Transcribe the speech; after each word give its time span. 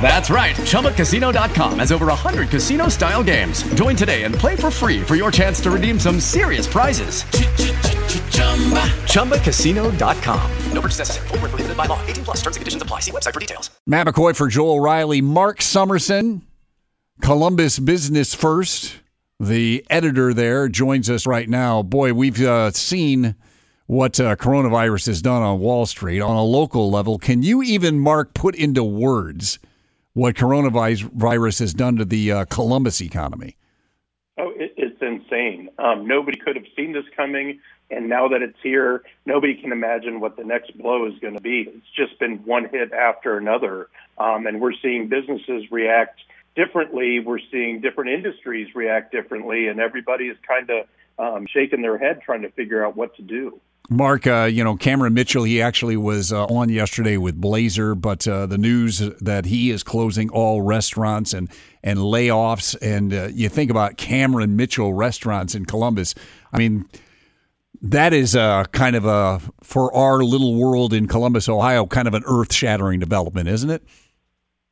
That's 0.00 0.30
right. 0.30 0.56
ChumbaCasino.com 0.56 1.78
has 1.78 1.92
over 1.92 2.06
100 2.06 2.48
casino 2.48 2.88
style 2.88 3.22
games. 3.22 3.62
Join 3.74 3.94
today 3.94 4.24
and 4.24 4.34
play 4.34 4.56
for 4.56 4.70
free 4.70 5.00
for 5.02 5.14
your 5.14 5.30
chance 5.30 5.60
to 5.60 5.70
redeem 5.70 6.00
some 6.00 6.18
serious 6.18 6.66
prizes. 6.66 7.22
ChumbaCasino.com. 9.04 10.50
No 10.72 10.80
purchase 10.80 10.98
necessary. 10.98 11.28
Full 11.28 11.38
prohibited 11.38 11.76
by 11.76 11.86
law. 11.86 12.04
18 12.06 12.24
plus 12.24 12.38
terms 12.38 12.56
and 12.56 12.62
conditions 12.62 12.82
apply. 12.82 13.00
See 13.00 13.12
website 13.12 13.34
for 13.34 13.40
details. 13.40 13.70
Matt 13.86 14.06
McCoy 14.06 14.34
for 14.34 14.48
Joel 14.48 14.80
Riley. 14.80 15.20
Mark 15.20 15.62
Somerson, 15.62 16.42
Columbus 17.20 17.78
Business 17.78 18.34
First, 18.34 18.96
the 19.38 19.84
editor 19.90 20.34
there, 20.34 20.68
joins 20.68 21.08
us 21.10 21.26
right 21.26 21.48
now. 21.48 21.82
Boy, 21.82 22.12
we've 22.14 22.40
uh, 22.40 22.70
seen 22.72 23.36
what 23.90 24.20
uh, 24.20 24.36
coronavirus 24.36 25.08
has 25.08 25.20
done 25.20 25.42
on 25.42 25.58
Wall 25.58 25.84
Street 25.84 26.20
on 26.20 26.36
a 26.36 26.44
local 26.44 26.92
level. 26.92 27.18
Can 27.18 27.42
you 27.42 27.60
even, 27.60 27.98
Mark, 27.98 28.34
put 28.34 28.54
into 28.54 28.84
words 28.84 29.58
what 30.12 30.36
coronavirus 30.36 31.58
has 31.58 31.74
done 31.74 31.96
to 31.96 32.04
the 32.04 32.30
uh, 32.30 32.44
Columbus 32.44 33.00
economy? 33.00 33.56
Oh, 34.38 34.52
it, 34.54 34.74
it's 34.76 35.02
insane. 35.02 35.70
Um, 35.80 36.06
nobody 36.06 36.38
could 36.38 36.54
have 36.54 36.66
seen 36.76 36.92
this 36.92 37.02
coming. 37.16 37.58
And 37.90 38.08
now 38.08 38.28
that 38.28 38.42
it's 38.42 38.58
here, 38.62 39.02
nobody 39.26 39.60
can 39.60 39.72
imagine 39.72 40.20
what 40.20 40.36
the 40.36 40.44
next 40.44 40.78
blow 40.78 41.08
is 41.08 41.18
going 41.18 41.34
to 41.34 41.40
be. 41.40 41.62
It's 41.62 41.90
just 41.96 42.16
been 42.20 42.36
one 42.44 42.68
hit 42.68 42.92
after 42.92 43.38
another. 43.38 43.88
Um, 44.18 44.46
and 44.46 44.60
we're 44.60 44.74
seeing 44.80 45.08
businesses 45.08 45.64
react 45.72 46.20
differently. 46.54 47.18
We're 47.18 47.40
seeing 47.50 47.80
different 47.80 48.10
industries 48.10 48.72
react 48.72 49.10
differently. 49.10 49.66
And 49.66 49.80
everybody 49.80 50.26
is 50.26 50.36
kind 50.46 50.70
of 50.70 50.86
um, 51.18 51.48
shaking 51.52 51.82
their 51.82 51.98
head 51.98 52.20
trying 52.24 52.42
to 52.42 52.50
figure 52.52 52.86
out 52.86 52.96
what 52.96 53.16
to 53.16 53.22
do. 53.22 53.60
Mark, 53.92 54.24
uh, 54.24 54.44
you 54.44 54.62
know, 54.62 54.76
Cameron 54.76 55.14
Mitchell, 55.14 55.42
he 55.42 55.60
actually 55.60 55.96
was 55.96 56.32
uh, 56.32 56.44
on 56.44 56.68
yesterday 56.68 57.16
with 57.16 57.40
Blazer, 57.40 57.96
but 57.96 58.26
uh, 58.28 58.46
the 58.46 58.56
news 58.56 59.00
that 59.20 59.46
he 59.46 59.70
is 59.70 59.82
closing 59.82 60.30
all 60.30 60.62
restaurants 60.62 61.34
and, 61.34 61.50
and 61.82 61.98
layoffs. 61.98 62.76
And 62.80 63.12
uh, 63.12 63.28
you 63.32 63.48
think 63.48 63.68
about 63.68 63.96
Cameron 63.96 64.54
Mitchell 64.54 64.94
restaurants 64.94 65.56
in 65.56 65.64
Columbus. 65.64 66.14
I 66.52 66.58
mean, 66.58 66.88
that 67.82 68.12
is 68.12 68.36
a 68.36 68.66
kind 68.70 68.94
of 68.94 69.06
a, 69.06 69.40
for 69.64 69.92
our 69.92 70.22
little 70.22 70.54
world 70.54 70.94
in 70.94 71.08
Columbus, 71.08 71.48
Ohio, 71.48 71.84
kind 71.84 72.06
of 72.06 72.14
an 72.14 72.22
earth 72.26 72.52
shattering 72.52 73.00
development, 73.00 73.48
isn't 73.48 73.70
it? 73.70 73.82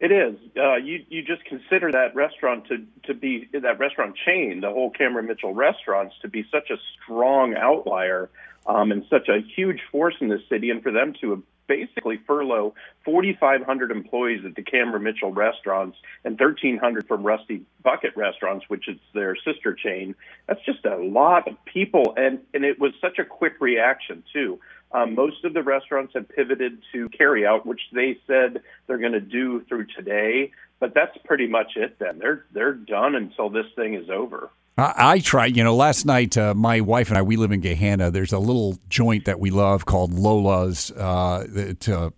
It 0.00 0.12
is. 0.12 0.36
Uh, 0.56 0.76
you 0.76 1.04
you 1.08 1.22
just 1.22 1.44
consider 1.44 1.90
that 1.90 2.14
restaurant 2.14 2.66
to 2.68 2.86
to 3.04 3.14
be 3.14 3.48
that 3.52 3.80
restaurant 3.80 4.14
chain, 4.24 4.60
the 4.60 4.70
whole 4.70 4.90
Cameron 4.90 5.26
Mitchell 5.26 5.52
restaurants, 5.52 6.14
to 6.22 6.28
be 6.28 6.44
such 6.52 6.70
a 6.70 6.76
strong 7.02 7.54
outlier 7.56 8.30
um, 8.66 8.92
and 8.92 9.04
such 9.10 9.28
a 9.28 9.40
huge 9.56 9.80
force 9.90 10.14
in 10.20 10.28
the 10.28 10.40
city, 10.48 10.70
and 10.70 10.84
for 10.84 10.92
them 10.92 11.14
to 11.20 11.42
basically 11.66 12.18
furlough 12.26 12.74
4,500 13.04 13.90
employees 13.90 14.44
at 14.44 14.54
the 14.54 14.62
Cameron 14.62 15.02
Mitchell 15.02 15.32
restaurants 15.32 15.98
and 16.24 16.38
1,300 16.40 17.06
from 17.06 17.22
Rusty 17.22 17.62
Bucket 17.82 18.16
restaurants, 18.16 18.64
which 18.68 18.88
is 18.88 18.96
their 19.14 19.36
sister 19.36 19.74
chain. 19.74 20.14
That's 20.46 20.64
just 20.64 20.84
a 20.84 20.96
lot 20.96 21.46
of 21.46 21.56
people, 21.64 22.14
and 22.16 22.38
and 22.54 22.64
it 22.64 22.78
was 22.80 22.92
such 23.00 23.18
a 23.18 23.24
quick 23.24 23.54
reaction 23.60 24.22
too. 24.32 24.60
Um, 24.92 25.14
most 25.14 25.44
of 25.44 25.52
the 25.52 25.62
restaurants 25.62 26.14
have 26.14 26.28
pivoted 26.28 26.82
to 26.92 27.08
carry 27.10 27.46
out, 27.46 27.66
which 27.66 27.80
they 27.92 28.18
said 28.26 28.62
they're 28.86 28.98
going 28.98 29.12
to 29.12 29.20
do 29.20 29.62
through 29.64 29.86
today. 29.96 30.50
But 30.80 30.94
that's 30.94 31.16
pretty 31.24 31.46
much 31.46 31.72
it. 31.76 31.98
Then 31.98 32.18
they're 32.18 32.46
they're 32.52 32.72
done 32.72 33.14
until 33.14 33.50
this 33.50 33.66
thing 33.74 33.94
is 33.94 34.08
over. 34.08 34.50
I, 34.78 34.94
I 34.96 35.18
tried, 35.18 35.56
you 35.56 35.64
know, 35.64 35.74
last 35.74 36.06
night, 36.06 36.38
uh, 36.38 36.54
my 36.54 36.80
wife 36.80 37.08
and 37.08 37.18
I, 37.18 37.22
we 37.22 37.36
live 37.36 37.50
in 37.50 37.60
Gahanna. 37.60 38.12
There's 38.12 38.32
a 38.32 38.38
little 38.38 38.78
joint 38.88 39.24
that 39.24 39.40
we 39.40 39.50
love 39.50 39.86
called 39.86 40.14
Lola's. 40.14 40.92
Uh, 40.92 41.44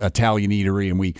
Italian 0.00 0.50
eatery, 0.50 0.90
and 0.90 0.98
we 0.98 1.14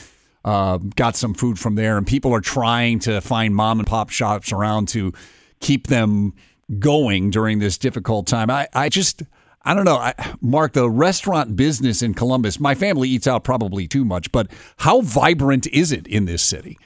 uh, 0.44 0.76
got 0.96 1.16
some 1.16 1.34
food 1.34 1.58
from 1.58 1.74
there. 1.74 1.96
And 1.96 2.06
people 2.06 2.34
are 2.34 2.42
trying 2.42 2.98
to 3.00 3.20
find 3.20 3.56
mom 3.56 3.80
and 3.80 3.88
pop 3.88 4.10
shops 4.10 4.52
around 4.52 4.88
to 4.88 5.12
keep 5.60 5.86
them 5.86 6.34
going 6.78 7.30
during 7.30 7.58
this 7.58 7.78
difficult 7.78 8.26
time. 8.26 8.50
I, 8.50 8.68
I 8.74 8.88
just, 8.88 9.22
I 9.62 9.74
don't 9.74 9.84
know, 9.84 9.96
I, 9.96 10.14
Mark, 10.40 10.72
the 10.72 10.88
restaurant 10.88 11.54
business 11.54 12.00
in 12.00 12.14
Columbus, 12.14 12.58
my 12.58 12.74
family 12.74 13.08
eats 13.10 13.26
out 13.26 13.44
probably 13.44 13.86
too 13.86 14.04
much, 14.04 14.32
but 14.32 14.46
how 14.78 15.02
vibrant 15.02 15.66
is 15.66 15.92
it 15.92 16.06
in 16.06 16.24
this 16.24 16.42
city? 16.42 16.78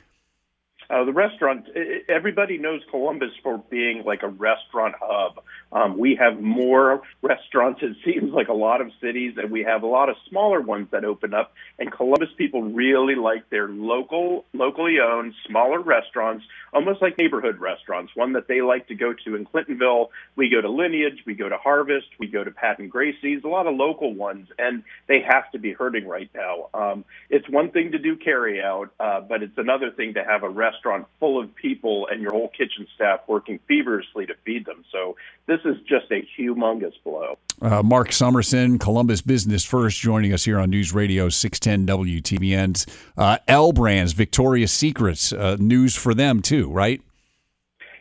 Uh, 0.90 1.04
the 1.04 1.12
restaurant, 1.12 1.66
everybody 2.08 2.58
knows 2.58 2.82
Columbus 2.90 3.30
for 3.42 3.58
being 3.70 4.04
like 4.04 4.22
a 4.22 4.28
restaurant 4.28 4.94
hub. 5.00 5.42
Um, 5.74 5.98
we 5.98 6.14
have 6.14 6.40
more 6.40 7.02
restaurants, 7.20 7.80
it 7.82 7.96
seems 8.04 8.32
like 8.32 8.48
a 8.48 8.54
lot 8.54 8.80
of 8.80 8.90
cities, 9.00 9.34
and 9.36 9.50
we 9.50 9.64
have 9.64 9.82
a 9.82 9.86
lot 9.86 10.08
of 10.08 10.16
smaller 10.28 10.60
ones 10.60 10.88
that 10.92 11.04
open 11.04 11.34
up. 11.34 11.52
And 11.78 11.90
Columbus 11.90 12.30
people 12.38 12.62
really 12.62 13.16
like 13.16 13.50
their 13.50 13.68
local, 13.68 14.44
locally 14.54 15.00
owned, 15.00 15.34
smaller 15.46 15.80
restaurants, 15.80 16.44
almost 16.72 17.02
like 17.02 17.18
neighborhood 17.18 17.58
restaurants. 17.58 18.12
One 18.14 18.32
that 18.34 18.46
they 18.46 18.62
like 18.62 18.86
to 18.88 18.94
go 18.94 19.12
to 19.24 19.34
in 19.34 19.44
Clintonville. 19.44 20.08
We 20.36 20.48
go 20.48 20.60
to 20.60 20.70
Lineage, 20.70 21.24
we 21.26 21.34
go 21.34 21.48
to 21.48 21.56
Harvest, 21.56 22.06
we 22.18 22.28
go 22.28 22.44
to 22.44 22.50
Pat 22.52 22.78
and 22.78 22.90
Gracie's, 22.90 23.42
a 23.44 23.48
lot 23.48 23.66
of 23.66 23.74
local 23.74 24.14
ones, 24.14 24.48
and 24.58 24.84
they 25.08 25.22
have 25.28 25.50
to 25.52 25.58
be 25.58 25.72
hurting 25.72 26.06
right 26.06 26.30
now. 26.34 26.68
Um, 26.72 27.04
it's 27.30 27.48
one 27.48 27.70
thing 27.70 27.92
to 27.92 27.98
do 27.98 28.16
carry 28.16 28.62
out, 28.62 28.92
uh, 29.00 29.20
but 29.20 29.42
it's 29.42 29.58
another 29.58 29.90
thing 29.90 30.14
to 30.14 30.24
have 30.24 30.44
a 30.44 30.48
restaurant 30.48 31.06
full 31.18 31.40
of 31.40 31.54
people 31.54 32.06
and 32.10 32.22
your 32.22 32.32
whole 32.32 32.48
kitchen 32.48 32.86
staff 32.94 33.20
working 33.26 33.58
feverishly 33.66 34.26
to 34.26 34.34
feed 34.44 34.66
them. 34.66 34.84
So 34.92 35.16
this 35.46 35.60
is 35.64 35.76
just 35.88 36.06
a 36.10 36.26
humongous 36.38 36.94
blow. 37.02 37.38
Uh, 37.60 37.82
Mark 37.82 38.12
Somerson, 38.12 38.78
Columbus 38.78 39.20
Business 39.20 39.64
First, 39.64 40.00
joining 40.00 40.32
us 40.32 40.44
here 40.44 40.58
on 40.58 40.70
News 40.70 40.92
Radio 40.92 41.28
610 41.28 41.96
WTVN's 41.96 42.86
uh, 43.16 43.38
L 43.48 43.72
Brands, 43.72 44.12
Victoria's 44.12 44.72
Secrets, 44.72 45.32
uh, 45.32 45.56
news 45.58 45.94
for 45.94 46.14
them 46.14 46.42
too, 46.42 46.70
right? 46.70 47.00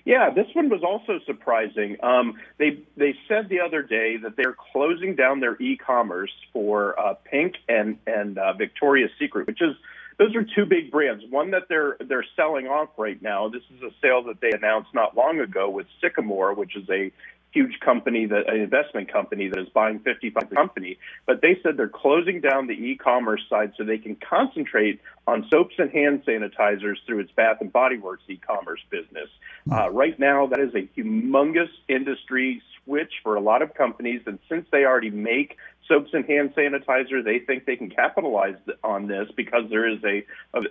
Yeah, 0.05 0.31
this 0.31 0.47
one 0.53 0.69
was 0.69 0.83
also 0.83 1.19
surprising. 1.25 1.95
Um, 2.03 2.33
they 2.57 2.83
they 2.97 3.15
said 3.27 3.47
the 3.47 3.61
other 3.61 3.81
day 3.81 4.17
that 4.17 4.35
they're 4.35 4.55
closing 4.73 5.15
down 5.15 5.39
their 5.39 5.55
e-commerce 5.61 6.31
for 6.51 6.99
uh, 6.99 7.13
Pink 7.23 7.55
and 7.69 7.97
and 8.05 8.37
uh, 8.37 8.53
Victoria's 8.53 9.11
Secret, 9.17 9.47
which 9.47 9.61
is 9.61 9.75
those 10.17 10.35
are 10.35 10.43
two 10.43 10.65
big 10.65 10.91
brands. 10.91 11.23
One 11.29 11.51
that 11.51 11.63
they're 11.69 11.95
they're 12.01 12.25
selling 12.35 12.67
off 12.67 12.89
right 12.97 13.21
now. 13.21 13.47
This 13.47 13.63
is 13.75 13.81
a 13.81 13.91
sale 14.01 14.23
that 14.23 14.41
they 14.41 14.51
announced 14.51 14.89
not 14.93 15.15
long 15.15 15.39
ago 15.39 15.69
with 15.69 15.87
Sycamore, 16.01 16.53
which 16.53 16.75
is 16.75 16.89
a 16.89 17.11
huge 17.53 17.79
company 17.79 18.25
that 18.25 18.49
an 18.49 18.59
investment 18.59 19.11
company 19.11 19.47
that 19.47 19.59
is 19.59 19.69
buying 19.69 19.99
55 19.99 20.49
company 20.49 20.97
but 21.27 21.41
they 21.41 21.57
said 21.61 21.77
they're 21.77 21.87
closing 21.87 22.41
down 22.41 22.67
the 22.67 22.73
e-commerce 22.73 23.41
side 23.49 23.73
so 23.77 23.83
they 23.83 23.97
can 23.97 24.15
concentrate 24.15 24.99
on 25.27 25.45
soaps 25.49 25.75
and 25.77 25.91
hand 25.91 26.23
sanitizers 26.25 26.95
through 27.05 27.19
its 27.19 27.31
bath 27.31 27.57
and 27.61 27.71
body 27.71 27.97
works 27.97 28.23
e-commerce 28.27 28.81
business. 28.89 29.29
Uh, 29.71 29.89
right 29.89 30.19
now 30.19 30.47
that 30.47 30.59
is 30.59 30.73
a 30.75 30.89
humongous 30.99 31.69
industry 31.87 32.61
switch 32.83 33.13
for 33.21 33.35
a 33.35 33.39
lot 33.39 33.61
of 33.61 33.73
companies 33.73 34.21
and 34.25 34.39
since 34.49 34.67
they 34.71 34.83
already 34.83 35.09
make 35.09 35.57
soaps 35.87 36.11
and 36.13 36.25
hand 36.25 36.53
sanitizer. 36.55 37.23
They 37.23 37.39
think 37.39 37.65
they 37.65 37.75
can 37.75 37.89
capitalize 37.89 38.55
on 38.83 39.07
this 39.07 39.27
because 39.35 39.63
there 39.69 39.87
is 39.87 39.99
a, 40.03 40.25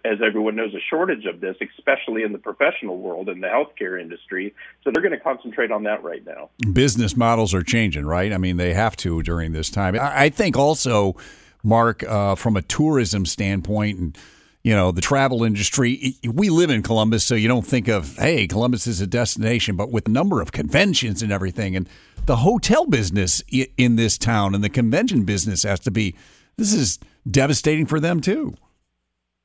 as 0.04 0.18
everyone 0.24 0.56
knows, 0.56 0.74
a 0.74 0.80
shortage 0.90 1.26
of 1.26 1.40
this, 1.40 1.56
especially 1.76 2.22
in 2.22 2.32
the 2.32 2.38
professional 2.38 2.98
world 2.98 3.28
in 3.28 3.40
the 3.40 3.48
healthcare 3.48 4.00
industry. 4.00 4.54
So 4.82 4.90
they're 4.92 5.02
going 5.02 5.16
to 5.16 5.20
concentrate 5.20 5.70
on 5.70 5.82
that 5.84 6.02
right 6.02 6.24
now. 6.24 6.50
Business 6.72 7.16
models 7.16 7.54
are 7.54 7.62
changing, 7.62 8.06
right? 8.06 8.32
I 8.32 8.38
mean, 8.38 8.56
they 8.56 8.74
have 8.74 8.96
to 8.98 9.22
during 9.22 9.52
this 9.52 9.70
time. 9.70 9.96
I 10.00 10.28
think 10.28 10.56
also, 10.56 11.16
Mark, 11.62 12.02
uh, 12.04 12.34
from 12.34 12.56
a 12.56 12.62
tourism 12.62 13.26
standpoint 13.26 13.98
and 13.98 14.18
you 14.64 14.74
know, 14.74 14.92
the 14.92 15.00
travel 15.00 15.42
industry. 15.42 16.16
We 16.24 16.50
live 16.50 16.70
in 16.70 16.82
Columbus, 16.82 17.24
so 17.24 17.34
you 17.34 17.48
don't 17.48 17.66
think 17.66 17.88
of, 17.88 18.16
hey, 18.16 18.47
Columbus 18.47 18.86
is 18.86 19.00
a 19.00 19.06
destination, 19.06 19.76
but 19.76 19.91
with 19.91 20.06
a 20.06 20.10
number 20.10 20.41
of 20.41 20.53
conventions 20.53 21.22
and 21.22 21.32
everything, 21.32 21.74
and 21.74 21.88
the 22.26 22.36
hotel 22.36 22.86
business 22.86 23.42
in 23.76 23.97
this 23.97 24.16
town 24.16 24.54
and 24.54 24.62
the 24.62 24.68
convention 24.68 25.24
business 25.24 25.64
has 25.64 25.80
to 25.80 25.91
be, 25.91 26.14
this 26.56 26.72
is 26.72 26.98
devastating 27.28 27.86
for 27.86 27.98
them 27.98 28.20
too. 28.20 28.54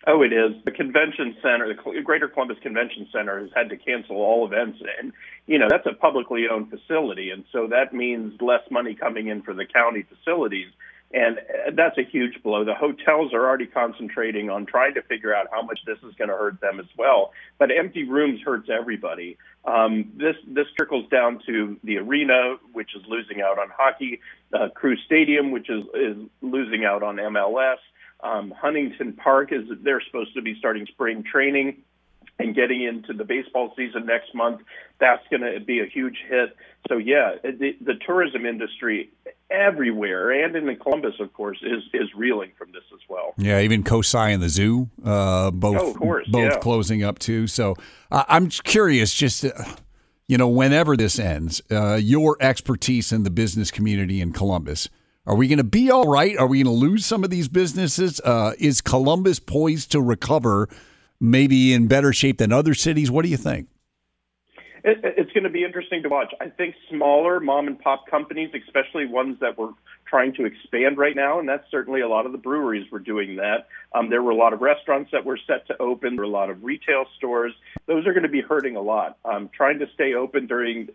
Oh, 0.09 0.21
it 0.21 0.31
is. 0.31 0.53
The 0.63 0.71
convention 0.71 1.35
center, 1.41 1.67
the 1.67 2.01
Greater 2.01 2.29
Columbus 2.29 2.57
Convention 2.61 3.07
Center, 3.11 3.41
has 3.41 3.49
had 3.53 3.69
to 3.69 3.75
cancel 3.75 4.15
all 4.17 4.45
events, 4.45 4.79
and 5.01 5.11
you 5.47 5.59
know 5.59 5.67
that's 5.69 5.85
a 5.85 5.93
publicly 5.93 6.45
owned 6.49 6.69
facility, 6.69 7.29
and 7.29 7.43
so 7.51 7.67
that 7.67 7.93
means 7.93 8.39
less 8.39 8.61
money 8.71 8.95
coming 8.95 9.27
in 9.27 9.41
for 9.41 9.53
the 9.53 9.65
county 9.65 10.03
facilities. 10.03 10.67
And 11.13 11.37
uh, 11.37 11.71
that's 11.73 11.97
a 11.97 12.03
huge 12.03 12.43
blow. 12.43 12.65
The 12.65 12.73
hotels 12.73 13.33
are 13.33 13.47
already 13.47 13.65
concentrating 13.67 14.49
on 14.49 14.65
trying 14.65 14.93
to 14.95 15.01
figure 15.03 15.33
out 15.33 15.47
how 15.51 15.61
much 15.61 15.79
this 15.85 15.97
is 15.99 16.13
going 16.15 16.29
to 16.29 16.35
hurt 16.35 16.59
them 16.59 16.79
as 16.79 16.85
well. 16.97 17.31
But 17.57 17.69
empty 17.71 18.03
rooms 18.03 18.41
hurts 18.43 18.69
everybody. 18.69 19.37
Um, 19.63 20.11
this 20.17 20.35
this 20.47 20.67
trickles 20.75 21.09
down 21.09 21.41
to 21.45 21.77
the 21.83 21.97
arena, 21.97 22.57
which 22.73 22.95
is 22.95 23.03
losing 23.07 23.41
out 23.41 23.57
on 23.57 23.69
hockey, 23.69 24.19
uh, 24.53 24.69
Crew 24.75 24.97
Stadium, 25.05 25.51
which 25.51 25.69
is 25.69 25.83
is 25.93 26.17
losing 26.41 26.83
out 26.83 27.03
on 27.03 27.15
MLS. 27.15 27.77
Um, 28.21 28.51
Huntington 28.51 29.13
Park 29.13 29.53
is 29.53 29.63
they're 29.81 30.01
supposed 30.01 30.33
to 30.35 30.41
be 30.41 30.55
starting 30.59 30.85
spring 30.87 31.23
training 31.23 31.83
and 32.39 32.55
getting 32.55 32.83
into 32.83 33.13
the 33.13 33.23
baseball 33.23 33.73
season 33.75 34.05
next 34.05 34.33
month. 34.33 34.61
That's 34.99 35.23
going 35.29 35.41
to 35.41 35.59
be 35.59 35.79
a 35.79 35.85
huge 35.85 36.17
hit. 36.29 36.55
So 36.87 36.97
yeah, 36.97 37.35
the, 37.43 37.75
the 37.81 37.95
tourism 38.05 38.45
industry 38.45 39.11
everywhere, 39.49 40.31
and 40.31 40.55
in 40.55 40.65
the 40.65 40.75
Columbus, 40.75 41.15
of 41.19 41.33
course, 41.33 41.57
is 41.61 41.83
is 41.93 42.09
reeling 42.15 42.51
from 42.57 42.71
this 42.71 42.83
as 42.93 42.99
well. 43.09 43.33
Yeah, 43.37 43.59
even 43.61 43.83
Cosi 43.83 44.17
and 44.17 44.41
the 44.41 44.49
zoo, 44.49 44.89
uh, 45.03 45.51
both 45.51 45.77
oh, 45.77 45.93
course, 45.93 46.27
both 46.29 46.53
yeah. 46.53 46.59
closing 46.59 47.03
up 47.03 47.19
too. 47.19 47.47
So 47.47 47.75
uh, 48.11 48.23
I'm 48.27 48.49
curious, 48.49 49.13
just. 49.13 49.45
Uh, 49.45 49.51
you 50.29 50.37
know, 50.37 50.49
whenever 50.49 50.97
this 50.97 51.19
ends, 51.19 51.61
uh, 51.71 51.95
your 51.95 52.35
expertise 52.41 53.13
in 53.13 53.23
the 53.23 53.29
business 53.29 53.71
community 53.71 54.19
in 54.19 54.33
Columbus, 54.33 54.89
are 55.25 55.35
we 55.35 55.47
going 55.47 55.57
to 55.57 55.63
be 55.63 55.89
all 55.89 56.09
right? 56.09 56.37
Are 56.37 56.47
we 56.47 56.61
going 56.61 56.73
to 56.73 56.77
lose 56.77 57.05
some 57.05 57.23
of 57.23 57.29
these 57.29 57.47
businesses? 57.47 58.19
Uh, 58.19 58.51
is 58.59 58.81
Columbus 58.81 59.39
poised 59.39 59.91
to 59.93 60.01
recover 60.01 60.67
maybe 61.19 61.73
in 61.73 61.87
better 61.87 62.13
shape 62.13 62.37
than 62.37 62.51
other 62.51 62.73
cities? 62.73 63.11
What 63.11 63.23
do 63.23 63.29
you 63.29 63.37
think? 63.37 63.67
It, 64.83 64.99
it's 65.03 65.31
going 65.33 65.43
to 65.43 65.49
be 65.49 65.63
interesting 65.63 66.03
to 66.03 66.09
watch. 66.09 66.33
I 66.39 66.49
think 66.49 66.75
smaller 66.89 67.39
mom 67.39 67.67
and 67.67 67.79
pop 67.79 68.07
companies, 68.07 68.49
especially 68.53 69.05
ones 69.05 69.37
that 69.41 69.57
were 69.57 69.71
trying 70.07 70.33
to 70.33 70.45
expand 70.45 70.97
right 70.97 71.15
now, 71.15 71.39
and 71.39 71.47
that's 71.47 71.69
certainly 71.69 72.01
a 72.01 72.07
lot 72.07 72.25
of 72.25 72.31
the 72.31 72.37
breweries 72.37 72.89
were 72.91 72.99
doing 72.99 73.35
that. 73.37 73.67
Um, 73.93 74.09
there 74.09 74.21
were 74.21 74.31
a 74.31 74.35
lot 74.35 74.53
of 74.53 74.61
restaurants 74.61 75.11
that 75.11 75.25
were 75.25 75.39
set 75.47 75.67
to 75.67 75.81
open. 75.81 76.15
There 76.15 76.25
were 76.25 76.31
a 76.31 76.33
lot 76.33 76.49
of 76.49 76.63
retail 76.63 77.05
stores. 77.17 77.53
Those 77.85 78.05
are 78.05 78.13
going 78.13 78.23
to 78.23 78.29
be 78.29 78.41
hurting 78.41 78.75
a 78.75 78.81
lot. 78.81 79.17
Um, 79.25 79.49
trying 79.55 79.79
to 79.79 79.87
stay 79.93 80.13
open 80.13 80.47
during 80.47 80.89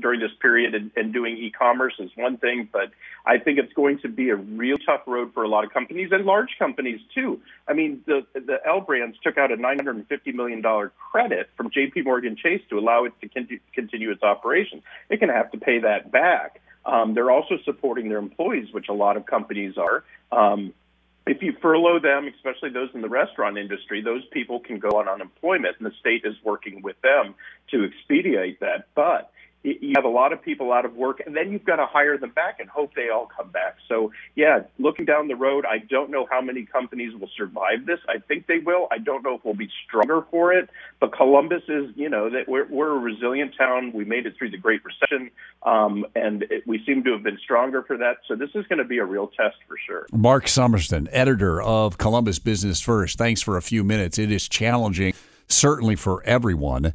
during 0.00 0.20
this 0.20 0.30
period 0.40 0.74
and, 0.74 0.90
and 0.96 1.12
doing 1.12 1.36
e-commerce 1.36 1.94
is 1.98 2.10
one 2.16 2.36
thing, 2.36 2.68
but 2.72 2.90
I 3.26 3.38
think 3.38 3.58
it's 3.58 3.72
going 3.72 3.98
to 4.00 4.08
be 4.08 4.30
a 4.30 4.36
real 4.36 4.78
tough 4.78 5.02
road 5.06 5.32
for 5.34 5.42
a 5.42 5.48
lot 5.48 5.64
of 5.64 5.72
companies 5.72 6.10
and 6.12 6.24
large 6.24 6.50
companies 6.58 7.00
too. 7.14 7.40
I 7.68 7.72
mean, 7.72 8.02
the 8.06 8.26
the 8.34 8.58
L 8.66 8.80
Brands 8.80 9.16
took 9.22 9.38
out 9.38 9.52
a 9.52 9.56
950 9.56 10.32
million 10.32 10.60
dollar 10.60 10.92
credit 11.10 11.50
from 11.56 11.70
J.P. 11.70 12.02
Morgan 12.02 12.36
Chase 12.36 12.62
to 12.70 12.78
allow 12.78 13.04
it 13.04 13.12
to 13.20 13.28
continue 13.74 14.10
its 14.10 14.22
operations. 14.22 14.82
It 15.10 15.18
can 15.18 15.28
have 15.28 15.50
to 15.52 15.58
pay 15.58 15.80
that 15.80 16.10
back. 16.10 16.60
Um, 16.84 17.14
they're 17.14 17.30
also 17.30 17.58
supporting 17.64 18.08
their 18.08 18.18
employees, 18.18 18.72
which 18.72 18.88
a 18.88 18.94
lot 18.94 19.16
of 19.16 19.26
companies 19.26 19.74
are. 19.76 20.04
Um, 20.32 20.72
if 21.26 21.42
you 21.42 21.54
furlough 21.60 22.00
them, 22.00 22.26
especially 22.34 22.70
those 22.70 22.88
in 22.94 23.02
the 23.02 23.08
restaurant 23.08 23.58
industry, 23.58 24.00
those 24.02 24.24
people 24.32 24.60
can 24.60 24.78
go 24.78 24.88
on 24.90 25.08
unemployment, 25.08 25.76
and 25.78 25.86
the 25.86 25.94
state 26.00 26.22
is 26.24 26.34
working 26.42 26.80
with 26.82 26.96
them 27.02 27.34
to 27.70 27.84
expedite 27.84 28.60
that. 28.60 28.86
But 28.94 29.30
you 29.62 29.92
have 29.96 30.04
a 30.04 30.08
lot 30.08 30.32
of 30.32 30.40
people 30.42 30.72
out 30.72 30.84
of 30.84 30.94
work, 30.94 31.20
and 31.24 31.36
then 31.36 31.50
you've 31.50 31.64
got 31.64 31.76
to 31.76 31.86
hire 31.86 32.16
them 32.16 32.30
back 32.30 32.60
and 32.60 32.68
hope 32.68 32.94
they 32.94 33.08
all 33.10 33.26
come 33.26 33.50
back. 33.50 33.76
So, 33.88 34.12
yeah, 34.36 34.60
looking 34.78 35.04
down 35.04 35.28
the 35.28 35.36
road, 35.36 35.64
I 35.66 35.78
don't 35.78 36.10
know 36.10 36.26
how 36.30 36.40
many 36.40 36.64
companies 36.64 37.14
will 37.18 37.30
survive 37.36 37.86
this. 37.86 37.98
I 38.08 38.18
think 38.18 38.46
they 38.46 38.58
will. 38.58 38.88
I 38.90 38.98
don't 38.98 39.24
know 39.24 39.34
if 39.34 39.44
we'll 39.44 39.54
be 39.54 39.68
stronger 39.86 40.24
for 40.30 40.52
it. 40.52 40.70
But 41.00 41.12
Columbus 41.12 41.62
is, 41.68 41.90
you 41.96 42.08
know, 42.08 42.30
that 42.30 42.48
we're, 42.48 42.66
we're 42.66 42.96
a 42.96 42.98
resilient 42.98 43.54
town. 43.58 43.92
We 43.92 44.04
made 44.04 44.26
it 44.26 44.36
through 44.38 44.50
the 44.50 44.58
Great 44.58 44.82
Recession, 44.84 45.30
um, 45.64 46.06
and 46.14 46.42
it, 46.44 46.66
we 46.66 46.82
seem 46.84 47.02
to 47.04 47.12
have 47.12 47.22
been 47.22 47.38
stronger 47.38 47.82
for 47.82 47.96
that. 47.96 48.18
So 48.26 48.36
this 48.36 48.50
is 48.54 48.66
going 48.66 48.78
to 48.78 48.84
be 48.84 48.98
a 48.98 49.04
real 49.04 49.26
test 49.28 49.56
for 49.66 49.76
sure. 49.86 50.06
Mark 50.12 50.48
Somerson, 50.48 51.08
editor 51.10 51.60
of 51.60 51.98
Columbus 51.98 52.38
Business 52.38 52.80
First. 52.80 53.18
Thanks 53.18 53.42
for 53.42 53.56
a 53.56 53.62
few 53.62 53.82
minutes. 53.82 54.18
It 54.18 54.30
is 54.30 54.48
challenging, 54.48 55.14
certainly 55.48 55.96
for 55.96 56.22
everyone. 56.24 56.94